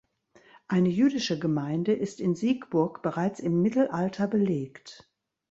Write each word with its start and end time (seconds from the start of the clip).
Eine 0.67 0.89
jüdische 0.89 1.37
Gemeinde 1.37 1.93
ist 1.93 2.21
in 2.21 2.33
Siegburg 2.33 3.03
bereits 3.03 3.39
im 3.39 3.61
Mittelalter 3.61 4.25
belegt. 4.27 5.07